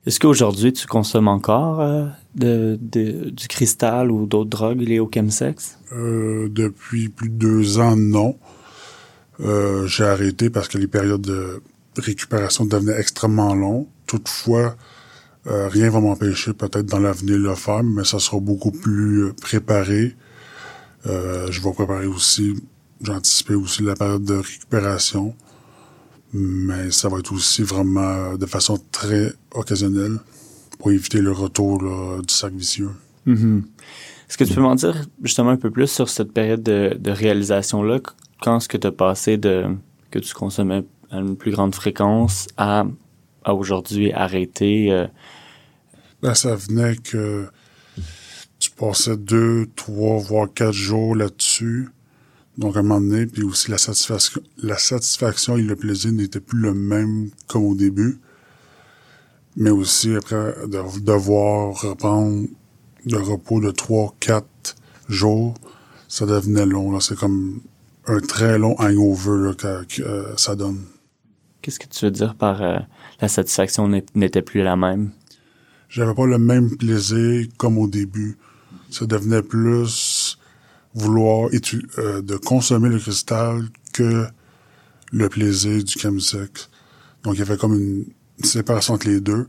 Est-ce 0.07 0.21
qu'aujourd'hui, 0.21 0.73
tu 0.73 0.87
consommes 0.87 1.29
encore 1.29 1.81
euh, 1.81 2.07
de, 2.35 2.79
de, 2.81 3.31
du 3.31 3.49
cristal 3.49 4.11
ou 4.11 4.26
d'autres 4.26 4.50
drogues 4.50 4.81
liées 4.81 5.00
au 5.00 5.11
chemsex? 5.12 5.79
Euh, 5.93 6.49
depuis 6.50 7.09
plus 7.09 7.31
de 7.31 7.37
deux 7.37 7.79
ans, 7.79 7.97
non. 7.97 8.37
Euh, 9.41 9.87
j'ai 9.87 10.05
arrêté 10.05 10.50
parce 10.50 10.69
que 10.69 10.76
les 10.76 10.88
périodes 10.88 11.23
de 11.23 11.62
récupération 11.97 12.67
devenaient 12.67 12.99
extrêmement 12.99 13.55
longues. 13.55 13.87
Toutefois, 14.07 14.76
rien 15.47 15.88
va 15.91 16.00
m'empêcher 16.00 16.53
peut-être 16.53 16.87
dans 16.87 16.99
l'avenir 16.99 17.38
de 17.38 17.43
le 17.43 17.55
faire, 17.55 17.83
mais 17.83 18.05
ça 18.05 18.19
sera 18.19 18.38
beaucoup 18.41 18.71
plus 18.71 19.33
euh, 21.06 21.50
je 21.50 21.61
vais 21.61 21.73
préparer 21.73 22.06
aussi, 22.06 22.54
j'anticipais 23.02 23.54
aussi 23.54 23.82
la 23.82 23.94
période 23.94 24.25
de 24.25 24.34
récupération, 24.34 25.34
mais 26.32 26.90
ça 26.90 27.08
va 27.08 27.18
être 27.18 27.32
aussi 27.32 27.62
vraiment 27.62 28.34
de 28.37 28.46
façon 28.46 28.78
très 28.90 29.32
occasionnelle 29.52 30.18
pour 30.78 30.90
éviter 30.90 31.20
le 31.20 31.32
retour 31.32 31.78
du 31.78 32.34
sac 32.34 32.52
vicieux. 32.52 32.90
Mm-hmm. 33.26 33.62
Est-ce 34.28 34.38
que 34.38 34.44
tu 34.44 34.54
peux 34.54 34.61
m'en 34.61 34.75
dire 34.75 35.06
justement 35.23 35.50
un 35.50 35.56
peu 35.56 35.70
plus 35.70 35.87
sur 35.87 36.08
cette 36.08 36.32
période 36.32 36.62
de, 36.62 36.96
de 36.99 37.11
réalisation-là? 37.11 38.00
quand 38.44 38.58
est-ce 38.58 38.68
que 38.68 38.76
tu 38.76 38.87
as 38.87 38.92
passé 38.92 39.37
de 39.38 39.66
que 40.11 40.18
tu 40.18 40.34
consommais 40.34 40.84
à 41.11 41.18
une 41.18 41.37
plus 41.37 41.50
grande 41.50 41.75
fréquence 41.75 42.46
à, 42.56 42.84
à 43.42 43.54
aujourd'hui 43.54 44.12
arrêter? 44.12 44.92
Euh? 44.92 45.06
Ben, 46.23 46.34
ça 46.34 46.54
venait 46.54 46.96
que 46.96 47.49
passais 48.76 49.16
deux, 49.16 49.66
trois, 49.76 50.19
voire 50.19 50.52
quatre 50.52 50.73
jours 50.73 51.14
là-dessus. 51.14 51.88
Donc, 52.59 52.76
à 52.76 52.81
un 52.81 52.83
moment 52.83 53.00
donné, 53.00 53.26
puis 53.26 53.43
aussi 53.43 53.71
la 53.71 53.78
satisfaction, 53.78 54.40
la 54.62 54.78
satisfaction 54.78 55.57
et 55.57 55.62
le 55.62 55.75
plaisir 55.75 56.12
n'étaient 56.12 56.40
plus 56.40 56.61
le 56.61 56.75
même 56.75 57.31
qu'au 57.49 57.75
début. 57.75 58.19
Mais 59.57 59.71
aussi, 59.71 60.14
après, 60.14 60.54
de 60.66 61.00
devoir 61.00 61.81
reprendre 61.81 62.47
de 63.07 63.16
repos 63.16 63.61
de 63.61 63.71
3, 63.71 64.14
4 64.21 64.47
jours, 65.09 65.54
ça 66.09 66.26
devenait 66.26 66.66
long. 66.66 66.93
Là. 66.93 67.00
C'est 67.00 67.19
comme 67.19 67.61
un 68.07 68.21
très 68.21 68.59
long 68.59 68.76
hangover 68.78 69.49
là, 69.49 69.54
que, 69.54 69.85
que 69.85 70.02
euh, 70.02 70.37
ça 70.37 70.54
donne. 70.57 70.81
Qu'est-ce 71.62 71.78
que 71.78 71.87
tu 71.87 72.04
veux 72.04 72.11
dire 72.11 72.35
par 72.35 72.62
euh, 72.62 72.78
la 73.21 73.28
satisfaction 73.28 73.88
n'était 73.88 74.43
plus 74.43 74.62
la 74.62 74.76
même? 74.76 75.12
J'avais 75.88 76.14
pas 76.14 76.26
le 76.26 76.38
même 76.38 76.76
plaisir 76.76 77.47
comme 77.57 77.78
au 77.78 77.87
début. 77.87 78.37
Ça 78.95 79.07
devenait 79.07 79.43
plus 79.43 80.39
vouloir 80.95 81.51
euh, 81.99 82.23
de 82.23 82.37
consommer 82.37 82.89
le 82.89 82.99
cristal 83.01 83.65
que 83.93 84.25
le 85.11 85.29
plaisir 85.29 85.83
du 85.83 85.99
chemsex. 85.99 86.71
Donc 87.25 87.35
il 87.35 87.41
y 87.41 87.43
avait 87.43 87.57
comme 87.57 87.75
une 87.75 88.05
séparation 88.45 88.95
entre 88.95 89.09
les 89.09 89.21
deux. 89.21 89.49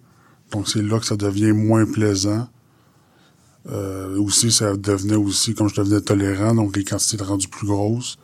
Donc 0.52 0.68
c'est 0.68 0.82
là 0.82 1.00
que 1.00 1.06
ça 1.06 1.16
devient 1.16 1.52
moins 1.52 1.86
plaisant. 1.86 2.48
Euh, 3.70 4.18
aussi, 4.18 4.52
ça 4.52 4.76
devenait 4.76 5.16
aussi, 5.16 5.54
comme 5.54 5.70
je 5.70 5.76
devenais 5.76 6.02
tolérant, 6.02 6.56
donc 6.56 6.76
les 6.76 6.84
quantités 6.84 7.16
étaient 7.16 7.26
rendues 7.26 7.48
plus 7.48 7.68
grosses. 7.68 8.18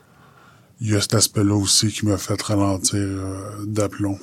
Il 0.79 0.89
y 0.89 0.95
a 0.95 1.01
cet 1.01 1.13
aspect-là 1.13 1.55
aussi 1.55 1.89
qui 1.89 2.07
m'a 2.07 2.17
fait 2.17 2.41
ralentir 2.41 2.99
euh, 2.99 3.65
d'aplomb. 3.65 4.17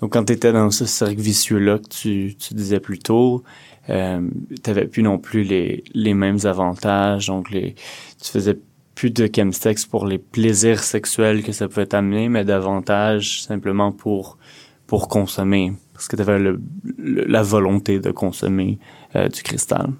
Donc, 0.00 0.12
quand 0.12 0.24
tu 0.24 0.32
étais 0.32 0.52
dans 0.52 0.70
ce 0.70 0.86
cercle 0.86 1.20
vicieux-là 1.20 1.78
que 1.78 1.88
tu, 1.88 2.36
tu, 2.36 2.54
disais 2.54 2.78
plus 2.78 2.98
tôt, 2.98 3.42
euh, 3.90 4.28
tu 4.62 4.70
n'avais 4.70 4.86
plus 4.86 5.02
non 5.02 5.18
plus 5.18 5.42
les, 5.42 5.84
les 5.94 6.14
mêmes 6.14 6.38
avantages. 6.44 7.26
Donc, 7.26 7.50
les, 7.50 7.74
tu 8.22 8.30
faisais 8.30 8.58
plus 8.94 9.10
de 9.10 9.30
chemsex 9.34 9.86
pour 9.86 10.06
les 10.06 10.18
plaisirs 10.18 10.82
sexuels 10.82 11.42
que 11.42 11.52
ça 11.52 11.68
pouvait 11.68 11.86
t'amener, 11.86 12.28
mais 12.28 12.44
davantage 12.44 13.42
simplement 13.42 13.92
pour, 13.92 14.38
pour 14.86 15.08
consommer. 15.08 15.72
Parce 15.92 16.08
que 16.08 16.16
tu 16.16 16.22
avais 16.22 16.38
le, 16.38 16.60
la 16.96 17.42
volonté 17.42 18.00
de 18.00 18.10
consommer 18.10 18.78
euh, 19.16 19.28
du 19.28 19.42
cristal. 19.42 19.90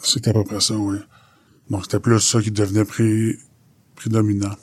C'était 0.00 0.30
à 0.30 0.32
peu 0.32 0.44
près 0.44 0.60
ça, 0.60 0.74
oui. 0.76 0.98
Donc, 1.70 1.82
c'était 1.82 2.00
plus 2.00 2.20
ça 2.20 2.40
qui 2.40 2.50
devenait 2.50 2.84
pré, 2.84 3.36
prédominant. 3.96 4.54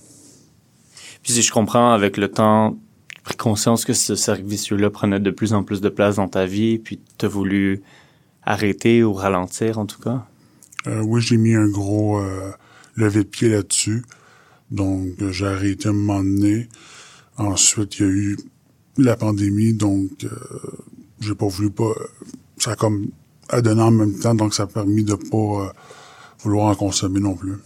Puis 1.21 1.33
si 1.33 1.41
je 1.41 1.51
comprends, 1.51 1.91
avec 1.91 2.17
le 2.17 2.29
temps, 2.29 2.77
tu 3.15 3.21
pris 3.21 3.35
conscience 3.35 3.83
que 3.83 3.93
ce 3.93 4.15
cercle 4.15 4.45
vicieux-là 4.45 4.89
prenait 4.89 5.19
de 5.19 5.31
plus 5.31 5.53
en 5.53 5.63
plus 5.63 5.81
de 5.81 5.89
place 5.89 6.15
dans 6.17 6.27
ta 6.27 6.45
vie, 6.45 6.77
puis 6.79 7.01
tu 7.17 7.25
as 7.25 7.29
voulu 7.29 7.81
arrêter 8.45 9.03
ou 9.03 9.13
ralentir, 9.13 9.79
en 9.79 9.85
tout 9.85 9.99
cas? 9.99 10.25
Euh, 10.87 11.01
oui, 11.01 11.21
j'ai 11.21 11.37
mis 11.37 11.55
un 11.55 11.67
gros 11.67 12.19
euh, 12.19 12.51
lever 12.95 13.23
de 13.23 13.29
pied 13.29 13.49
là-dessus. 13.49 14.03
Donc, 14.71 15.13
j'ai 15.31 15.47
arrêté 15.47 15.87
à 15.87 15.91
un 15.91 15.93
moment 15.93 16.23
donné. 16.23 16.69
Ensuite, 17.37 17.99
il 17.99 18.05
y 18.05 18.05
a 18.05 18.11
eu 18.11 18.37
la 18.97 19.17
pandémie, 19.17 19.73
donc 19.73 20.23
euh, 20.23 20.29
j'ai 21.19 21.35
pas 21.35 21.47
voulu 21.47 21.69
pas... 21.69 21.91
Ça 22.57 22.71
a 22.71 22.75
comme 22.75 23.07
à 23.49 23.61
donner 23.61 23.81
en 23.81 23.91
même 23.91 24.17
temps, 24.17 24.33
donc 24.33 24.53
ça 24.53 24.63
a 24.63 24.67
permis 24.67 25.03
de 25.03 25.15
pas 25.15 25.37
euh, 25.37 25.69
vouloir 26.39 26.67
en 26.67 26.75
consommer 26.75 27.19
non 27.19 27.35
plus. 27.35 27.57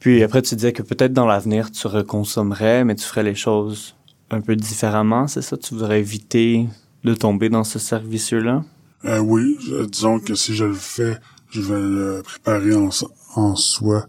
Puis 0.00 0.22
après, 0.22 0.42
tu 0.42 0.56
disais 0.56 0.72
que 0.72 0.82
peut-être 0.82 1.12
dans 1.12 1.26
l'avenir, 1.26 1.70
tu 1.70 1.86
reconsommerais, 1.86 2.84
mais 2.84 2.94
tu 2.96 3.04
ferais 3.04 3.22
les 3.22 3.34
choses 3.34 3.94
un 4.30 4.40
peu 4.40 4.56
différemment, 4.56 5.28
c'est 5.28 5.42
ça? 5.42 5.56
Tu 5.56 5.74
voudrais 5.74 6.00
éviter 6.00 6.66
de 7.04 7.14
tomber 7.14 7.48
dans 7.48 7.64
ce 7.64 7.78
cercle 7.78 8.08
vicieux-là? 8.08 8.64
Euh, 9.04 9.18
oui, 9.18 9.58
disons 9.90 10.18
que 10.20 10.34
si 10.34 10.54
je 10.54 10.64
le 10.64 10.74
fais, 10.74 11.16
je 11.50 11.60
vais 11.60 11.80
le 11.80 12.22
préparer 12.24 12.74
en, 12.74 12.90
en 13.36 13.56
soi. 13.56 14.06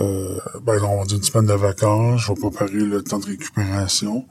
Euh, 0.00 0.38
ben, 0.64 0.78
on 0.84 0.98
va 1.00 1.04
dire 1.04 1.16
une 1.16 1.22
semaine 1.22 1.46
de 1.46 1.52
vacances, 1.54 2.20
je 2.22 2.28
vais 2.32 2.38
préparer 2.38 2.72
le 2.84 3.02
temps 3.02 3.18
de 3.18 3.26
récupération 3.26 4.24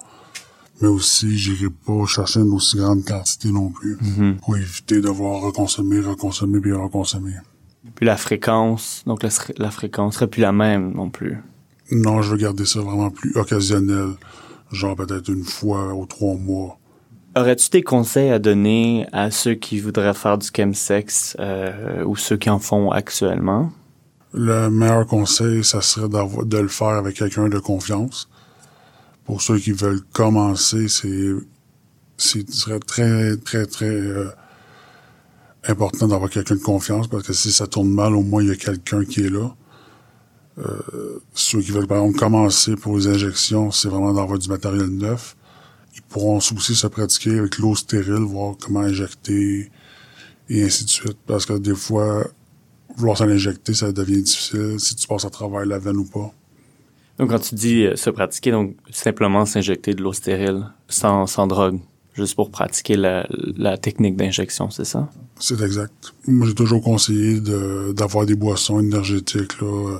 mais 0.82 0.88
aussi 0.88 1.38
j'irai 1.38 1.70
pas 1.70 2.06
chercher 2.06 2.40
une 2.40 2.54
aussi 2.54 2.78
grande 2.78 3.04
quantité 3.04 3.52
non 3.52 3.70
plus 3.70 3.98
Mhm. 4.02 4.38
pour 4.38 4.56
éviter 4.56 4.96
de 4.96 5.02
devoir 5.02 5.42
reconsommer, 5.42 6.00
reconsommer 6.00 6.62
puis 6.62 6.72
reconsommer. 6.72 7.34
Puis 7.96 8.06
la 8.06 8.16
fréquence, 8.16 9.04
donc 9.06 9.22
la, 9.22 9.28
la 9.58 9.72
fréquence 9.72 10.16
serait 10.16 10.28
plus 10.28 10.40
la 10.40 10.54
même 10.54 10.94
non 10.94 11.10
plus. 11.10 11.38
Non, 11.92 12.22
je 12.22 12.32
veux 12.32 12.38
garder 12.38 12.64
ça 12.66 12.80
vraiment 12.80 13.10
plus 13.12 13.36
occasionnel, 13.36 14.12
genre 14.72 14.96
peut-être 14.96 15.28
une 15.30 15.44
fois 15.44 15.94
ou 15.94 16.06
trois 16.06 16.36
mois. 16.36 16.79
Aurais-tu 17.36 17.70
des 17.70 17.84
conseils 17.84 18.32
à 18.32 18.40
donner 18.40 19.06
à 19.12 19.30
ceux 19.30 19.54
qui 19.54 19.80
voudraient 19.80 20.16
faire 20.16 20.38
du 20.38 20.48
chemsex 20.56 21.38
euh, 21.40 22.04
ou 22.04 22.16
ceux 22.16 22.38
qui 22.38 22.50
en 22.50 22.60
font 22.60 22.92
actuellement? 22.92 23.72
Le 24.34 24.70
meilleur 24.70 25.06
conseil, 25.06 25.64
ça 25.64 25.82
serait 25.82 26.10
de 26.10 26.58
le 26.58 26.68
faire 26.68 26.88
avec 26.88 27.18
quelqu'un 27.18 27.48
de 27.48 27.60
confiance. 27.60 28.30
Pour 29.26 29.42
ceux 29.44 29.60
qui 29.60 29.72
veulent 29.72 30.02
commencer, 30.12 30.88
c'est 30.88 32.46
très 32.86 33.38
très 33.38 33.66
très 33.68 33.86
euh, 33.86 34.30
important 35.68 36.08
d'avoir 36.08 36.32
quelqu'un 36.32 36.56
de 36.56 36.62
confiance 36.62 37.08
parce 37.08 37.24
que 37.24 37.34
si 37.34 37.52
ça 37.52 37.68
tourne 37.68 37.90
mal, 37.90 38.16
au 38.16 38.24
moins 38.24 38.42
il 38.42 38.50
y 38.50 38.52
a 38.52 38.56
quelqu'un 38.56 39.06
qui 39.06 39.22
est 39.22 39.30
là. 39.30 39.56
Euh, 40.58 41.22
ceux 41.34 41.62
qui 41.62 41.72
veulent 41.72 41.88
par 41.88 42.00
exemple 42.00 42.20
commencer 42.20 42.76
pour 42.76 42.98
les 42.98 43.08
injections, 43.08 43.72
c'est 43.72 43.88
vraiment 43.88 44.14
d'avoir 44.14 44.40
du 44.40 44.50
matériel 44.50 44.88
neuf. 44.88 45.36
Ils 45.96 46.02
pourront 46.04 46.38
aussi 46.38 46.76
se 46.76 46.88
pratiquer 46.88 47.40
avec 47.40 47.58
l'eau 47.58 47.76
stérile, 47.76 48.24
voir 48.24 48.56
comment 48.60 48.82
injecter 48.82 49.72
et 50.50 50.64
ainsi 50.64 50.86
de 50.86 50.90
suite. 50.90 51.18
Parce 51.26 51.46
que 51.46 51.58
des 51.58 51.76
fois, 51.76 52.28
vouloir 52.96 53.18
s'en 53.18 53.30
injecter, 53.30 53.74
ça 53.74 53.92
devient 53.92 54.22
difficile 54.22 54.80
si 54.80 54.96
tu 54.96 55.08
passes 55.08 55.26
à 55.26 55.30
travers 55.30 55.66
la 55.66 55.80
veine 55.80 55.98
ou 55.98 56.06
pas. 56.06 56.34
Donc 57.18 57.32
quand 57.32 57.40
tu 57.40 57.56
dis 57.56 57.86
euh, 57.86 57.96
se 57.96 58.10
pratiquer, 58.10 58.52
donc 58.52 58.76
simplement 58.92 59.46
s'injecter 59.46 59.94
de 59.94 60.02
l'eau 60.02 60.14
stérile 60.14 60.68
sans, 60.88 61.28
sans 61.28 61.48
drogue, 61.48 61.80
juste 62.14 62.36
pour 62.36 62.50
pratiquer 62.50 62.96
la, 62.96 63.28
la 63.58 63.78
technique 63.78 64.16
d'injection, 64.16 64.70
c'est 64.70 64.86
ça? 64.86 65.10
C'est 65.40 65.62
exact. 65.62 66.14
Moi, 66.28 66.48
j'ai 66.48 66.56
toujours 66.56 66.82
conseillé 66.82 67.42
de, 67.42 67.94
d'avoir 67.94 68.26
des 68.26 68.36
boissons 68.36 68.80
énergétiques, 68.80 69.60
là, 69.62 70.00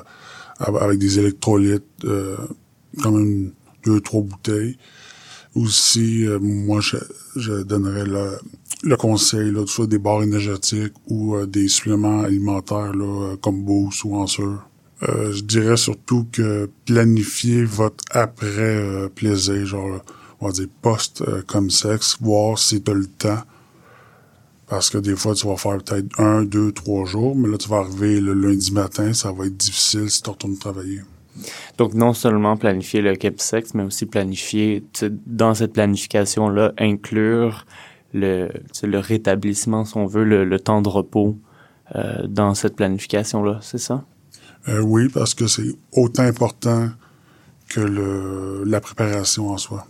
euh, 0.68 0.78
avec 0.80 1.00
des 1.00 1.20
électrolytes, 1.20 1.84
euh, 2.06 2.38
quand 3.02 3.12
même 3.12 3.52
deux, 3.86 4.00
trois 4.02 4.22
bouteilles. 4.22 4.78
Aussi, 5.56 6.26
euh, 6.28 6.40
moi, 6.40 6.80
je, 6.80 6.98
je 7.36 7.64
donnerais 7.64 8.06
le, 8.06 8.38
le 8.84 8.96
conseil, 8.96 9.52
là, 9.52 9.66
soit 9.66 9.88
des 9.88 9.98
barres 9.98 10.24
énergétiques 10.24 10.94
ou 11.08 11.36
euh, 11.36 11.46
des 11.46 11.68
suppléments 11.68 12.22
alimentaires, 12.22 12.94
là, 12.94 13.36
comme 13.42 13.64
Boost 13.64 14.04
ou 14.04 14.16
Answer. 14.16 14.46
Euh, 15.08 15.32
je 15.32 15.42
dirais 15.44 15.78
surtout 15.78 16.28
que 16.32 16.70
planifier 16.86 17.64
votre 17.64 18.04
après-plaisir, 18.12 19.66
genre, 19.66 20.02
on 20.42 20.48
va 20.48 20.52
dire 20.52 20.68
post 20.82 21.22
euh, 21.22 21.42
comme 21.48 21.70
sexe, 21.70 22.18
voir 22.22 22.60
si 22.60 22.82
tu 22.82 22.92
as 22.92 22.94
le 22.94 23.06
temps. 23.08 23.42
Parce 24.68 24.90
que 24.90 24.98
des 24.98 25.16
fois, 25.16 25.34
tu 25.34 25.48
vas 25.48 25.58
faire 25.58 25.78
peut-être 25.84 26.20
un, 26.20 26.44
deux, 26.44 26.72
trois 26.72 27.06
jours, 27.06 27.36
mais 27.36 27.48
là, 27.50 27.58
tu 27.58 27.68
vas 27.70 27.78
arriver 27.78 28.20
le 28.20 28.34
lundi 28.34 28.72
matin, 28.72 29.14
ça 29.14 29.32
va 29.32 29.46
être 29.46 29.58
difficile 29.58 30.10
si 30.10 30.22
tu 30.22 30.30
retournes 30.30 30.58
travailler. 30.58 31.02
Donc 31.78 31.94
non 31.94 32.14
seulement 32.14 32.58
planifier 32.58 33.02
le 33.02 33.16
chemsex, 33.22 33.74
mais 33.74 33.84
aussi 33.84 34.06
planifier, 34.06 34.84
dans 35.26 35.54
cette 35.54 35.74
planification-là, 35.74 36.74
inclure 36.78 37.66
le, 38.14 38.50
le 38.84 39.00
rétablissement, 39.00 39.86
si 39.86 39.98
on 39.98 40.06
veut, 40.06 40.24
le, 40.24 40.46
le 40.46 40.60
temps 40.60 40.82
de 40.82 40.90
repos 40.90 41.38
euh, 41.96 42.28
dans 42.28 42.54
cette 42.54 42.76
planification-là, 42.76 43.60
c'est 43.62 43.78
ça? 43.78 44.06
Euh, 44.68 44.82
oui, 44.82 45.10
parce 45.10 45.34
que 45.34 45.48
c'est 45.48 45.72
autant 45.94 46.24
important 46.24 46.90
que 47.70 47.80
le, 47.80 48.64
la 48.66 48.82
préparation 48.82 49.50
en 49.50 49.58
soi. 49.58 49.86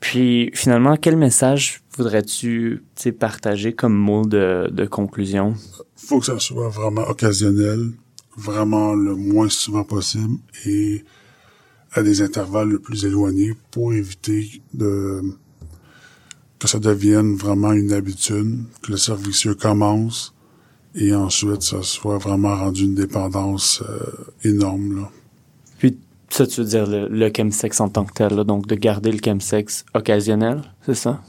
Puis 0.00 0.50
finalement, 0.54 0.96
quel 0.96 1.16
message 1.16 1.80
voudrais-tu 1.96 2.84
partager 3.18 3.72
comme 3.72 3.94
mot 3.94 4.26
de, 4.26 4.68
de 4.70 4.84
conclusion? 4.84 5.54
faut 5.96 6.20
que 6.20 6.26
ça 6.26 6.38
soit 6.38 6.68
vraiment 6.68 7.02
occasionnel, 7.08 7.90
vraiment 8.36 8.94
le 8.94 9.14
moins 9.14 9.48
souvent 9.48 9.84
possible 9.84 10.38
et 10.64 11.04
à 11.92 12.02
des 12.02 12.20
intervalles 12.20 12.68
le 12.68 12.78
plus 12.78 13.04
éloignés 13.04 13.54
pour 13.70 13.92
éviter 13.92 14.62
de 14.74 15.22
que 16.58 16.68
ça 16.68 16.78
devienne 16.78 17.34
vraiment 17.34 17.72
une 17.72 17.92
habitude, 17.92 18.64
que 18.82 18.92
le 18.92 18.96
cercle 18.96 19.26
vicieux 19.26 19.54
commence 19.54 20.34
et 20.94 21.14
ensuite 21.14 21.62
ça 21.62 21.82
soit 21.82 22.16
vraiment 22.18 22.56
rendu 22.56 22.84
une 22.84 22.94
dépendance 22.94 23.82
euh, 23.86 24.48
énorme. 24.48 24.96
Là. 24.96 25.10
Puis 25.78 25.98
ça, 26.30 26.46
tu 26.46 26.62
veux 26.62 26.66
dire 26.66 26.86
le, 26.86 27.08
le 27.08 27.30
chemsex 27.34 27.80
en 27.80 27.90
tant 27.90 28.04
que 28.04 28.14
tel, 28.14 28.34
là, 28.34 28.44
donc 28.44 28.66
de 28.66 28.74
garder 28.74 29.12
le 29.12 29.18
chemsex 29.22 29.84
occasionnel, 29.94 30.62
c'est 30.84 30.94
ça? 30.94 31.22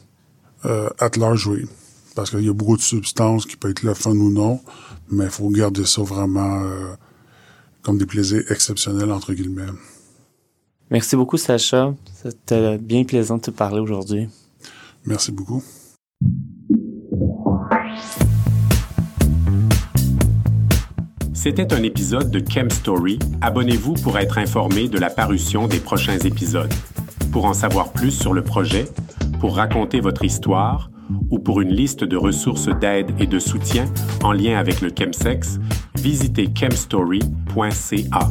Euh, 0.65 0.89
at 0.99 1.11
large, 1.17 1.47
oui. 1.47 1.65
Parce 2.17 2.31
qu'il 2.31 2.43
y 2.43 2.49
a 2.49 2.53
beaucoup 2.53 2.77
de 2.77 2.81
substances 2.81 3.45
qui 3.45 3.57
peuvent 3.57 3.69
être 3.69 3.83
le 3.83 3.93
fun 3.93 4.09
ou 4.15 4.31
non, 4.31 4.59
mais 5.11 5.25
il 5.25 5.29
faut 5.29 5.47
garder 5.49 5.85
ça 5.85 6.01
vraiment 6.01 6.63
euh, 6.63 6.95
comme 7.83 7.99
des 7.99 8.07
plaisirs 8.07 8.41
exceptionnels, 8.49 9.11
entre 9.11 9.33
guillemets. 9.33 9.67
Merci 10.89 11.15
beaucoup, 11.15 11.37
Sacha. 11.37 11.93
C'était 12.15 12.79
bien 12.79 13.03
plaisant 13.03 13.37
de 13.37 13.43
te 13.43 13.51
parler 13.51 13.79
aujourd'hui. 13.79 14.29
Merci 15.05 15.31
beaucoup. 15.31 15.61
C'était 21.35 21.71
un 21.71 21.83
épisode 21.83 22.31
de 22.31 22.43
Chem 22.51 22.71
Story. 22.71 23.19
Abonnez-vous 23.41 23.93
pour 23.93 24.17
être 24.17 24.39
informé 24.39 24.87
de 24.87 24.97
la 24.97 25.11
parution 25.11 25.67
des 25.67 25.79
prochains 25.79 26.17
épisodes. 26.17 26.73
Pour 27.31 27.45
en 27.45 27.53
savoir 27.53 27.93
plus 27.93 28.09
sur 28.09 28.33
le 28.33 28.41
projet, 28.41 28.87
pour 29.39 29.55
raconter 29.57 29.99
votre 29.99 30.25
histoire 30.25 30.89
ou 31.29 31.39
pour 31.39 31.61
une 31.61 31.73
liste 31.73 32.03
de 32.03 32.17
ressources 32.17 32.69
d'aide 32.79 33.11
et 33.19 33.27
de 33.27 33.39
soutien 33.39 33.85
en 34.23 34.31
lien 34.31 34.57
avec 34.57 34.81
le 34.81 34.89
chemsex, 34.97 35.59
visitez 35.95 36.49
chemstory.ca. 36.53 38.29